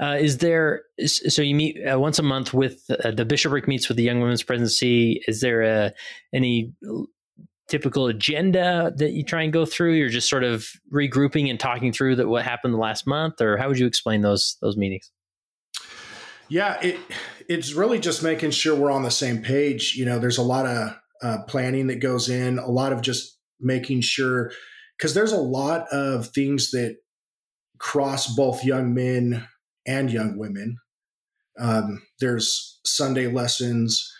[0.00, 3.88] Uh, is there, so you meet uh, once a month with uh, the bishopric meets
[3.88, 5.20] with the Young Women's Presidency.
[5.26, 5.92] Is there a,
[6.32, 6.72] any
[7.68, 9.94] typical agenda that you try and go through?
[9.94, 13.56] You're just sort of regrouping and talking through that what happened the last month, or
[13.56, 15.10] how would you explain those those meetings?
[16.48, 17.00] Yeah, it
[17.48, 19.94] it's really just making sure we're on the same page.
[19.96, 23.38] You know, there's a lot of uh, planning that goes in, a lot of just
[23.60, 24.50] making sure
[24.98, 26.96] because there's a lot of things that
[27.78, 29.46] cross both young men
[29.86, 30.78] and young women.
[31.58, 34.10] Um, there's Sunday lessons.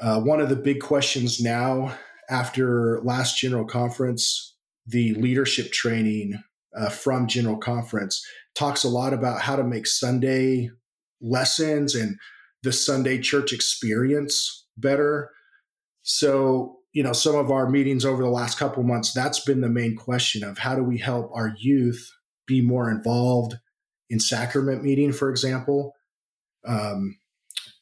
[0.00, 1.96] Uh, one of the big questions now,
[2.28, 6.42] after last general conference, the leadership training
[6.76, 8.24] uh, from general conference
[8.54, 10.70] talks a lot about how to make Sunday
[11.22, 12.18] lessons and
[12.62, 15.30] the Sunday church experience better.
[16.02, 19.68] So, you know, some of our meetings over the last couple months, that's been the
[19.68, 22.10] main question of how do we help our youth
[22.46, 23.54] be more involved
[24.10, 25.94] in sacrament meeting, for example.
[26.66, 27.18] Um,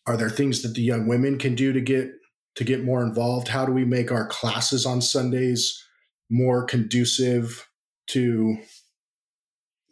[0.06, 2.10] are there things that the young women can do to get
[2.56, 3.48] to get more involved?
[3.48, 5.82] How do we make our classes on Sundays
[6.30, 7.66] more conducive
[8.08, 8.56] to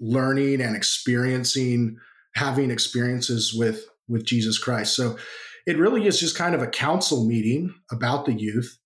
[0.00, 1.98] learning and experiencing
[2.38, 4.94] having experiences with with Jesus Christ.
[4.94, 5.18] So
[5.66, 8.78] it really is just kind of a council meeting about the youth,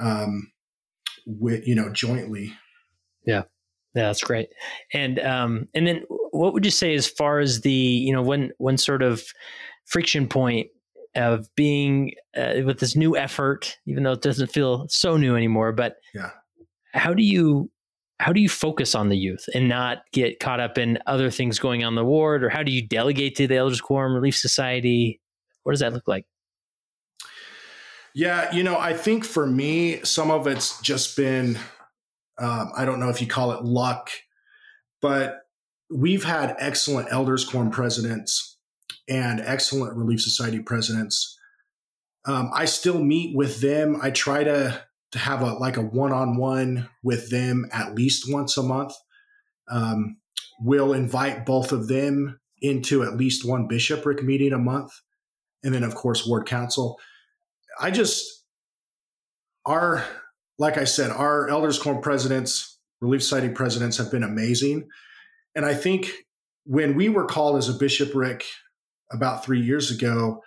[0.00, 0.50] um,
[1.26, 2.52] with you know jointly.
[3.26, 3.42] Yeah,
[3.94, 4.48] yeah, that's great.
[4.94, 8.52] And um, and then what would you say as far as the you know when
[8.58, 9.24] when sort of
[9.84, 10.68] friction point
[11.14, 15.72] of being uh, with this new effort, even though it doesn't feel so new anymore,
[15.72, 16.30] but yeah,
[16.94, 17.70] how do you
[18.20, 21.58] how do you focus on the youth and not get caught up in other things
[21.58, 22.44] going on the ward?
[22.44, 25.20] Or how do you delegate to the elders quorum relief society?
[25.64, 26.26] What does that look like?
[28.14, 31.58] Yeah you know i think for me some of it's just been
[32.38, 34.10] um, i don't know if you call it luck
[35.00, 35.46] but
[35.90, 38.52] we've had excellent elders quorum presidents
[39.08, 41.38] and excellent relief society presidents.
[42.24, 43.98] Um, i still meet with them.
[44.00, 44.82] I try to
[45.12, 48.94] to have a like a one-on-one with them at least once a month.
[49.70, 50.16] Um,
[50.60, 54.92] we'll invite both of them into at least one bishopric meeting a month,
[55.62, 56.98] and then of course ward council.
[57.80, 58.42] I just
[59.64, 60.04] our,
[60.58, 64.88] like I said, our elders quorum presidents, Relief Society presidents have been amazing.
[65.54, 66.10] And I think
[66.64, 68.44] when we were called as a bishopric
[69.12, 70.42] about three years ago,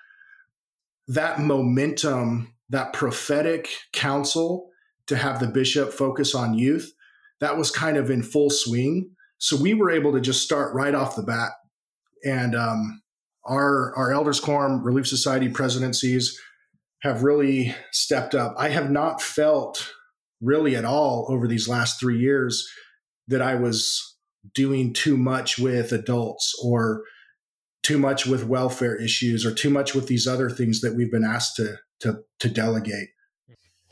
[1.08, 4.70] that momentum, that prophetic counsel
[5.08, 6.92] to have the bishop focus on youth,
[7.40, 9.12] that was kind of in full swing.
[9.38, 11.52] So we were able to just start right off the bat.
[12.24, 13.02] And um,
[13.46, 16.40] our our elders quorum relief society presidencies
[17.02, 18.56] have really stepped up.
[18.58, 19.92] I have not felt
[20.42, 22.68] really at all over these last three years
[23.28, 24.18] that I was
[24.54, 27.04] doing too much with adults or
[27.84, 31.24] too much with welfare issues or too much with these other things that we've been
[31.24, 33.10] asked to to to delegate.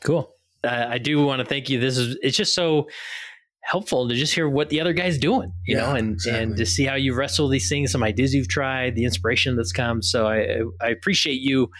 [0.02, 0.30] Cool.
[0.62, 1.78] Uh, I do want to thank you.
[1.80, 2.88] This is it's just so
[3.62, 6.42] helpful to just hear what the other guy's doing, you yeah, know, and exactly.
[6.42, 9.72] and to see how you wrestle these things, some ideas you've tried, the inspiration that's
[9.72, 10.02] come.
[10.02, 11.70] So I I appreciate you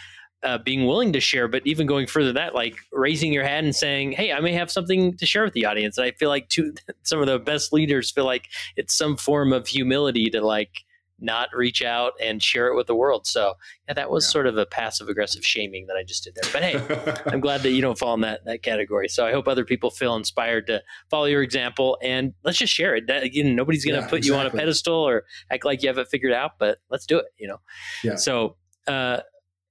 [0.45, 3.67] uh, being willing to share, but even going further than that, like raising your hand
[3.67, 6.29] and saying, "Hey, I may have something to share with the audience." And I feel
[6.29, 8.47] like too, some of the best leaders feel like
[8.77, 10.85] it's some form of humility to like
[11.21, 13.27] not reach out and share it with the world.
[13.27, 13.55] So
[13.87, 14.33] yeah, that was yeah.
[14.33, 16.51] sort of a passive aggressive shaming that I just did there.
[16.53, 19.09] But hey, I'm glad that you don't fall in that that category.
[19.09, 22.97] So I hope other people feel inspired to follow your example and let's just share
[22.97, 23.07] it.
[23.07, 24.37] That, again, nobody's going to yeah, put exactly.
[24.37, 27.19] you on a pedestal or act like you have it figured out, but let's do
[27.19, 27.27] it.
[27.39, 27.61] You know.
[28.03, 28.17] Yeah.
[28.17, 28.57] So.
[28.87, 29.21] Uh,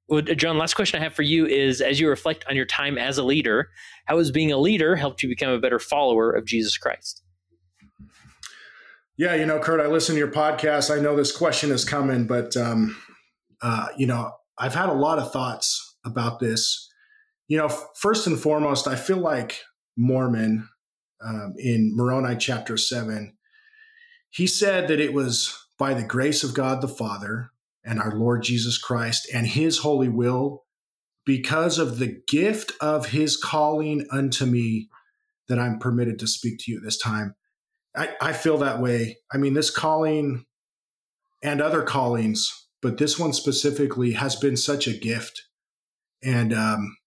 [0.10, 2.98] well, John, last question I have for you is as you reflect on your time
[2.98, 3.70] as a leader,
[4.06, 7.24] how has being a leader helped you become a better follower of Jesus Christ?
[9.16, 10.96] Yeah, you know, Kurt, I listen to your podcast.
[10.96, 12.98] I know this question is coming, but um,
[13.62, 16.90] uh, you know, I've had a lot of thoughts about this.
[17.48, 19.62] You know, first and foremost, I feel like
[19.96, 20.68] Mormon
[21.24, 23.38] um, in Moroni chapter seven.
[24.32, 27.52] He said that it was by the grace of God the Father
[27.86, 30.64] and our Lord Jesus Christ and His holy will,
[31.24, 34.90] because of the gift of His calling unto me,
[35.48, 37.36] that I'm permitted to speak to you this time.
[37.96, 39.18] I, I feel that way.
[39.32, 40.46] I mean, this calling
[41.42, 45.44] and other callings, but this one specifically has been such a gift.
[46.24, 46.98] And um,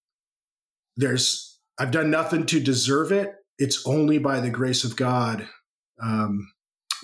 [0.97, 3.35] there's, I've done nothing to deserve it.
[3.59, 5.49] It's only by the grace of God
[6.01, 6.53] um,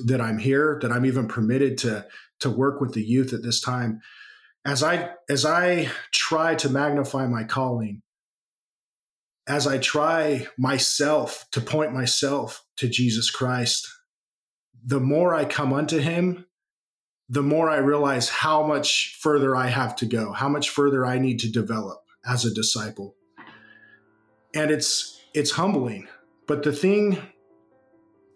[0.06, 2.06] that I'm here, that I'm even permitted to
[2.40, 4.00] to work with the youth at this time.
[4.64, 8.02] As I as I try to magnify my calling,
[9.46, 13.88] as I try myself to point myself to Jesus Christ,
[14.84, 16.46] the more I come unto him,
[17.28, 21.18] the more I realize how much further I have to go, how much further I
[21.18, 23.16] need to develop as a disciple.
[24.54, 26.08] And it's it's humbling.
[26.46, 27.18] But the thing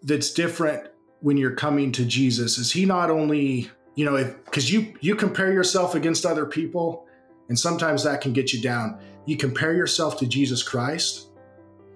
[0.01, 0.89] that's different
[1.21, 5.53] when you're coming to Jesus is he not only, you know, because you you compare
[5.53, 7.05] yourself against other people
[7.49, 8.99] and sometimes that can get you down.
[9.27, 11.27] You compare yourself to Jesus Christ,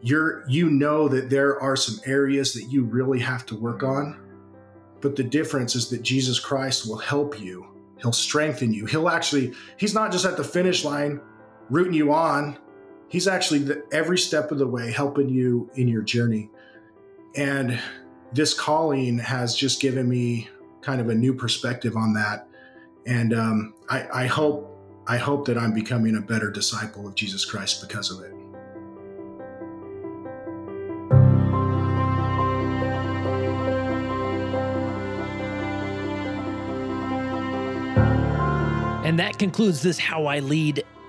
[0.01, 4.19] you're you know that there are some areas that you really have to work on.
[4.99, 7.65] But the difference is that Jesus Christ will help you.
[8.01, 8.85] He'll strengthen you.
[8.85, 11.21] He'll actually he's not just at the finish line
[11.69, 12.57] rooting you on.
[13.07, 16.49] He's actually the, every step of the way helping you in your journey.
[17.35, 17.79] And
[18.33, 20.49] this calling has just given me
[20.81, 22.47] kind of a new perspective on that.
[23.05, 24.70] And um, I, I hope
[25.11, 28.31] I hope that I'm becoming a better disciple of Jesus Christ because of it.
[39.05, 40.85] And that concludes this How I Lead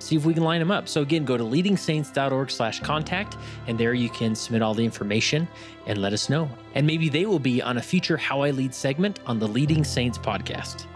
[0.00, 0.88] see if we can line them up.
[0.88, 3.36] So again, go to leadingsaints.org slash contact,
[3.66, 5.46] and there you can submit all the information
[5.86, 6.50] and let us know.
[6.74, 9.84] And maybe they will be on a future How I Lead segment on the Leading
[9.84, 10.86] Saints podcast.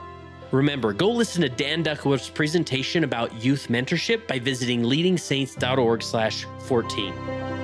[0.51, 7.64] Remember, go listen to Dan Duckworth's presentation about youth mentorship by visiting leadingsaints.org slash 14.